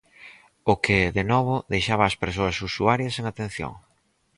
O 0.71 0.73
que, 0.83 0.99
de 1.17 1.23
novo, 1.31 1.55
deixaba 1.73 2.03
as 2.07 2.19
persoas 2.23 2.57
usuarias 2.69 3.13
sen 3.17 3.25
atención. 3.27 3.71